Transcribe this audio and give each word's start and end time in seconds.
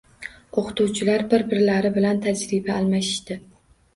O‘qituvchilar 0.61 1.23
bir-birlari 1.33 1.91
bilan 1.99 2.21
tajriba 2.25 2.79
almashishdi. 2.79 3.37